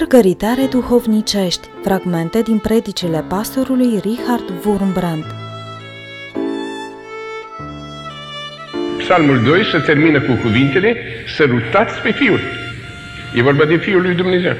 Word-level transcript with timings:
Mărgăritare 0.00 0.66
duhovnicești, 0.70 1.68
fragmente 1.82 2.42
din 2.42 2.58
predicile 2.58 3.24
pastorului 3.28 4.00
Richard 4.08 4.46
Wurmbrand. 4.64 5.24
Psalmul 8.98 9.42
2 9.42 9.64
se 9.64 9.78
termină 9.78 10.20
cu 10.20 10.32
cuvintele 10.32 10.96
Sărutați 11.36 12.00
pe 12.00 12.10
Fiul. 12.10 12.40
E 13.34 13.42
vorba 13.42 13.64
de 13.64 13.76
Fiul 13.76 14.02
lui 14.02 14.14
Dumnezeu. 14.14 14.56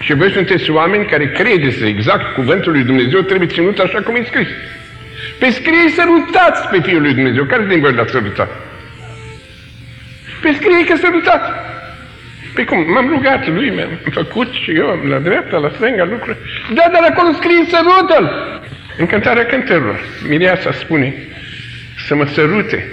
Și 0.00 0.14
voi 0.14 0.30
sunteți 0.30 0.70
oameni 0.70 1.06
care 1.06 1.30
credeți 1.30 1.84
exact 1.84 2.34
cuvântul 2.34 2.72
lui 2.72 2.84
Dumnezeu 2.84 3.20
trebuie 3.20 3.48
ținut 3.48 3.78
așa 3.78 4.02
cum 4.02 4.14
e 4.14 4.24
scris. 4.24 4.48
Pe 5.38 5.50
scrie 5.50 5.88
sărutați 5.96 6.68
pe 6.68 6.80
Fiul 6.80 7.02
lui 7.02 7.14
Dumnezeu. 7.14 7.44
Care 7.44 7.66
din 7.66 7.80
voi 7.80 7.94
l-ați 7.94 8.10
sărutat? 8.10 8.50
Pe 10.42 10.52
scrie 10.52 10.84
că 10.84 10.96
sărutați. 10.96 11.50
Păi 12.54 12.64
cum, 12.64 12.92
m-am 12.92 13.08
rugat 13.08 13.48
lui, 13.48 13.70
mi-am 13.70 13.98
făcut 14.10 14.52
și 14.52 14.70
eu 14.70 15.02
la 15.08 15.18
dreapta, 15.18 15.56
la 15.56 15.70
stânga 15.74 16.04
lucruri. 16.04 16.36
Da, 16.74 16.84
dar 16.92 17.02
acolo 17.10 17.32
scrie 17.32 17.64
sărută-l. 17.68 18.60
În 18.96 19.06
cântarea 19.06 19.46
cântărilor, 19.46 20.00
Mireasa 20.28 20.72
spune 20.72 21.14
să 22.06 22.14
mă 22.14 22.26
sărute 22.26 22.88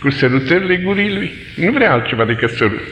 cu 0.00 0.10
sărutările 0.10 0.76
gurii 0.76 1.14
lui. 1.14 1.32
Nu 1.54 1.72
vrea 1.72 1.92
altceva 1.92 2.24
decât 2.24 2.50
sărut. 2.50 2.82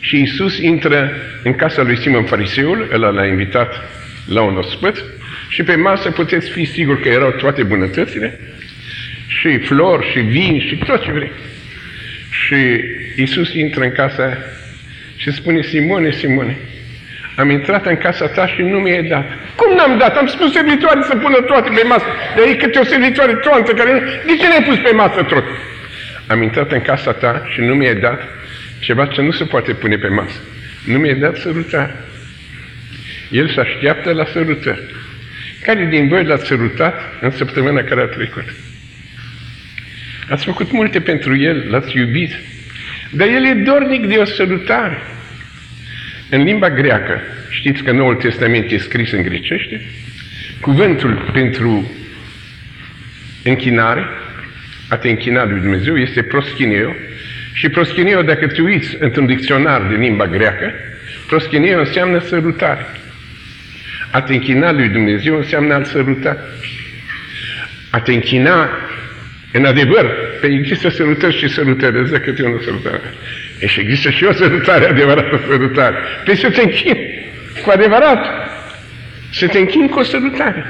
Și 0.00 0.18
Iisus 0.18 0.58
intră 0.58 1.12
în 1.42 1.54
casa 1.54 1.82
lui 1.82 1.96
Simon 1.96 2.24
Fariseul, 2.24 2.88
ăla 2.92 3.08
l-a 3.08 3.26
invitat 3.26 3.74
la 4.26 4.42
un 4.42 4.56
ospăț, 4.56 4.98
și 5.48 5.62
pe 5.62 5.74
masă 5.74 6.10
puteți 6.10 6.50
fi 6.50 6.64
sigur 6.64 7.00
că 7.00 7.08
erau 7.08 7.30
toate 7.30 7.62
bunătățile, 7.62 8.40
și 9.26 9.58
flori, 9.58 10.10
și 10.10 10.18
vin, 10.18 10.60
și 10.60 10.76
tot 10.76 11.02
ce 11.02 11.12
vrei. 11.12 11.30
Și 12.30 12.80
Iisus 13.18 13.54
intră 13.54 13.84
în 13.84 13.92
casa 13.92 14.36
și 15.16 15.32
spune, 15.32 15.62
Simone, 15.62 16.10
Simone, 16.10 16.56
am 17.36 17.50
intrat 17.50 17.86
în 17.86 17.96
casa 17.96 18.26
ta 18.26 18.46
și 18.46 18.62
nu 18.62 18.78
mi-ai 18.78 19.02
dat. 19.02 19.26
Cum 19.54 19.76
n-am 19.76 19.98
dat? 19.98 20.16
Am 20.16 20.26
spus 20.26 20.52
servitoare 20.52 21.02
să 21.02 21.16
pună 21.16 21.40
toate 21.40 21.70
pe 21.74 21.82
masă. 21.86 22.04
Dar 22.36 22.46
e 22.46 22.54
câte 22.54 22.78
o 22.78 22.84
servitoare 22.84 23.34
toantă 23.34 23.72
care 23.72 23.92
nu... 23.92 23.98
De 23.98 24.36
ce 24.40 24.46
ne-ai 24.46 24.62
pus 24.62 24.76
pe 24.76 24.90
masă 24.90 25.22
tot? 25.22 25.44
Am 26.26 26.42
intrat 26.42 26.72
în 26.72 26.80
casa 26.80 27.12
ta 27.12 27.46
și 27.52 27.60
nu 27.60 27.74
mi-ai 27.74 27.94
dat 27.94 28.20
ceva 28.78 29.06
ce 29.06 29.22
nu 29.22 29.30
se 29.30 29.44
poate 29.44 29.72
pune 29.72 29.96
pe 29.96 30.08
masă. 30.08 30.40
Nu 30.84 30.98
mi-ai 30.98 31.14
dat 31.14 31.36
sărutare. 31.36 31.96
El 33.30 33.48
se 33.48 33.60
așteaptă 33.60 34.12
la 34.12 34.24
sărutări. 34.24 34.82
Care 35.64 35.86
din 35.90 36.08
voi 36.08 36.24
l-ați 36.24 36.46
sărutat 36.46 36.94
în 37.20 37.30
săptămâna 37.30 37.82
care 37.82 38.00
a 38.00 38.06
trecut? 38.06 38.54
Ați 40.28 40.44
făcut 40.44 40.72
multe 40.72 41.00
pentru 41.00 41.36
el, 41.36 41.66
l-ați 41.70 41.96
iubit. 41.96 42.32
Dar 43.10 43.28
el 43.28 43.44
e 43.44 43.54
dornic 43.54 44.06
de 44.06 44.16
o 44.16 44.24
sărutare. 44.24 45.02
În 46.30 46.42
limba 46.42 46.70
greacă, 46.70 47.20
știți 47.50 47.82
că 47.82 47.92
Noul 47.92 48.14
Testament 48.14 48.70
e 48.70 48.78
scris 48.78 49.12
în 49.12 49.22
grecește, 49.22 49.80
cuvântul 50.60 51.30
pentru 51.32 51.90
închinare, 53.44 54.04
a 54.88 54.96
te 54.96 55.08
închina 55.08 55.44
lui 55.44 55.60
Dumnezeu, 55.60 55.96
este 55.96 56.22
proschineo, 56.22 56.94
și 57.52 57.68
proschineo, 57.68 58.22
dacă 58.22 58.46
te 58.46 58.62
uiți 58.62 58.96
într-un 58.98 59.26
dicționar 59.26 59.86
de 59.86 59.94
limba 59.94 60.26
greacă, 60.26 60.72
proschineo 61.26 61.78
înseamnă 61.78 62.18
sărutare. 62.18 62.86
A 64.10 64.22
te 64.22 64.32
închina 64.32 64.72
lui 64.72 64.88
Dumnezeu 64.88 65.36
înseamnă 65.36 65.74
a-L 65.74 65.84
săruta. 65.84 66.36
A 67.90 68.00
te 68.00 68.12
închina 68.12 68.70
în 69.52 69.64
adevăr, 69.64 70.14
pe 70.40 70.46
există 70.46 70.88
sărutări 70.88 71.38
și 71.38 71.48
sărutări, 71.48 72.00
îți 72.00 72.20
câte 72.20 72.42
o 72.42 72.60
sărutare. 72.60 73.14
E 73.60 73.66
și 73.66 73.80
există 73.80 74.10
și 74.10 74.24
o 74.24 74.32
sărutare 74.32 74.84
adevărată 74.88 75.40
sărutare. 75.46 75.96
Păi 76.24 76.36
să 76.36 76.50
te 76.50 76.62
închini 76.62 76.98
cu 77.62 77.70
adevărat. 77.70 78.26
Să 79.32 79.46
te 79.46 79.58
închini 79.58 79.88
cu 79.88 79.98
o 79.98 80.02
sărutare. 80.02 80.64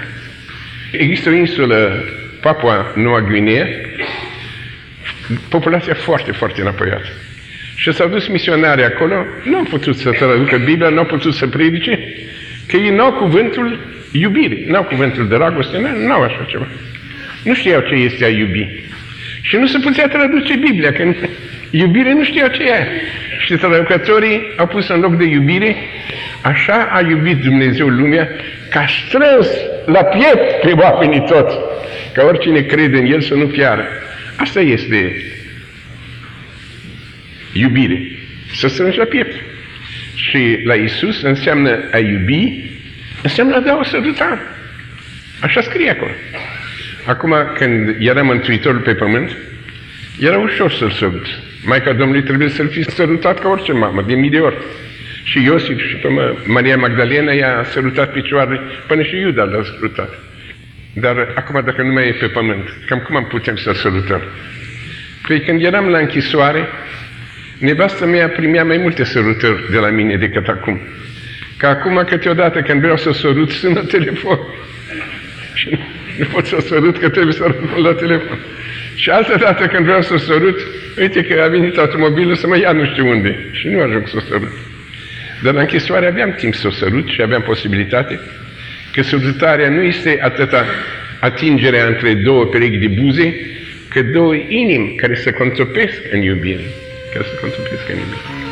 Există 0.93 1.29
o 1.29 1.33
insulă, 1.33 2.05
Papua 2.41 2.93
Noua 2.95 3.21
Guinea, 3.21 3.67
populația 5.49 5.95
foarte, 5.95 6.33
foarte 6.33 6.61
înapoiată. 6.61 7.09
Și 7.77 7.93
s-au 7.93 8.09
dus 8.09 8.29
misionari 8.29 8.85
acolo, 8.85 9.15
nu 9.45 9.57
au 9.57 9.63
putut 9.63 9.97
să 9.97 10.11
traducă 10.11 10.57
Biblia, 10.57 10.89
nu 10.89 10.99
au 10.99 11.05
putut 11.05 11.35
să 11.35 11.47
predice, 11.47 12.15
că 12.67 12.77
ei 12.77 12.91
nu 12.91 13.03
au 13.03 13.13
cuvântul 13.13 13.79
iubirii, 14.13 14.65
nu 14.69 14.77
au 14.77 14.85
cuvântul 14.85 15.29
de 15.29 15.37
dragoste, 15.37 15.79
nu 16.07 16.13
au 16.13 16.23
așa 16.23 16.47
ceva. 16.49 16.67
Nu 17.45 17.55
știau 17.55 17.81
ce 17.81 17.95
este 17.95 18.25
a 18.25 18.29
iubi. 18.29 18.85
Și 19.49 19.57
nu 19.57 19.67
se 19.67 19.79
putea 19.79 20.09
traduce 20.09 20.57
Biblia, 20.57 20.93
că 20.93 21.15
iubire 21.71 22.13
nu 22.13 22.25
știau 22.25 22.49
ce 22.49 22.63
e. 22.63 22.87
Și 23.45 23.55
traducătorii 23.55 24.41
au 24.57 24.67
pus 24.67 24.89
în 24.89 25.01
loc 25.01 25.17
de 25.17 25.25
iubire, 25.25 25.77
așa 26.41 26.89
a 26.93 27.01
iubit 27.01 27.43
Dumnezeu 27.43 27.89
lumea, 27.89 28.29
ca 28.71 28.87
strâns 28.87 29.49
la 29.87 30.03
piept 30.03 30.61
pe 30.61 30.73
oamenii 30.73 31.25
toți, 31.25 31.57
ca 32.13 32.25
oricine 32.25 32.61
crede 32.61 32.99
în 32.99 33.07
El 33.07 33.21
să 33.21 33.35
nu 33.35 33.47
piară. 33.47 33.85
Asta 34.37 34.61
este 34.61 35.23
iubire. 37.53 38.03
Să 38.55 38.69
strângi 38.69 38.99
la 38.99 39.05
piept. 39.05 39.35
Și 40.15 40.59
la 40.65 40.75
Isus 40.75 41.23
înseamnă 41.23 41.79
a 41.93 41.99
iubi, 41.99 42.71
înseamnă 43.23 43.57
a 43.57 43.61
da 43.61 43.77
o 43.77 43.85
sărutare. 43.85 44.41
Așa 45.41 45.61
scrie 45.61 45.91
acolo. 45.91 46.13
Acum, 47.09 47.35
când 47.55 47.97
era 47.99 48.23
Mântuitorul 48.23 48.81
pe 48.81 48.95
pământ, 48.95 49.37
era 50.21 50.39
ușor 50.39 50.73
să-l 50.73 50.91
sărut. 50.91 51.27
Maica 51.65 51.93
Domnului 51.93 52.23
trebuie 52.23 52.49
să-l 52.49 52.69
fi 52.69 52.83
sărutat 52.83 53.39
ca 53.39 53.49
orice 53.49 53.73
mamă, 53.73 54.05
de 54.07 54.15
mii 54.15 54.31
de 54.31 54.39
ori. 54.39 54.57
Și 55.23 55.43
Iosif 55.43 55.89
și 55.89 55.95
pe 55.95 56.09
Maria 56.47 56.77
Magdalena 56.77 57.33
i-a 57.33 57.65
sărutat 57.71 58.13
picioarele, 58.13 58.61
până 58.87 59.03
și 59.03 59.17
Iuda 59.17 59.43
l-a 59.43 59.63
sărutat. 59.63 60.19
Dar 60.93 61.33
acum, 61.35 61.63
dacă 61.65 61.83
nu 61.83 61.93
mai 61.93 62.09
e 62.09 62.13
pe 62.13 62.27
pământ, 62.27 62.69
cam 62.87 62.99
cum 62.99 63.17
am 63.17 63.25
putem 63.25 63.57
să-l 63.57 63.75
sărutăm? 63.75 64.23
Păi 65.27 65.41
când 65.41 65.63
eram 65.63 65.89
la 65.89 65.99
închisoare, 65.99 66.69
nevastă 67.59 68.07
mea 68.07 68.29
primea 68.29 68.65
mai 68.65 68.77
multe 68.77 69.05
sărutări 69.05 69.71
de 69.71 69.79
la 69.79 69.89
mine 69.89 70.17
decât 70.17 70.49
acum. 70.49 70.81
Ca 71.57 71.69
acum, 71.69 72.05
câteodată, 72.09 72.61
când 72.61 72.81
vreau 72.81 72.97
să 72.97 73.13
sărut, 73.13 73.51
sună 73.51 73.81
telefon. 73.81 74.39
Și 75.55 75.79
nu 76.21 76.25
pot 76.33 76.47
să 76.47 76.59
sărut 76.67 76.99
că 76.99 77.09
trebuie 77.09 77.35
să 77.35 77.45
răspund 77.47 77.87
la 77.87 77.95
telefon. 77.95 78.39
Și 78.95 79.11
altă 79.11 79.37
dată 79.41 79.67
când 79.67 79.85
vreau 79.85 80.03
să 80.03 80.17
sărut, 80.17 80.61
uite 80.99 81.23
că 81.23 81.43
a 81.43 81.49
venit 81.49 81.77
automobilul 81.77 82.35
să 82.35 82.47
mă 82.47 82.59
ia 82.59 82.73
nu 82.73 82.85
știu 82.85 83.09
unde. 83.09 83.49
Și 83.53 83.69
nu 83.69 83.81
ajung 83.81 84.09
să 84.09 84.15
o 84.17 84.21
sărut. 84.21 84.53
Dar 85.43 85.55
la 85.55 85.61
închisoare 85.61 86.07
aveam 86.07 86.35
timp 86.39 86.55
să 86.55 86.67
o 86.67 86.71
sărut 86.71 87.09
și 87.09 87.23
aveam 87.23 87.43
posibilitate 87.43 88.21
că 88.93 89.03
sărutarea 89.03 89.69
nu 89.69 89.83
este 89.83 90.19
atâta 90.23 90.65
atingerea 91.21 91.87
între 91.87 92.15
două 92.15 92.45
perechi 92.45 92.77
de 92.77 93.01
buze, 93.03 93.35
că 93.89 94.03
două 94.03 94.35
inimi 94.35 94.95
care 94.95 95.15
se 95.15 95.31
contopesc 95.31 96.01
în 96.13 96.23
iubire. 96.23 96.65
Care 97.13 97.25
se 97.25 97.39
contopesc 97.41 97.89
în 97.89 97.99
iubire. 97.99 98.48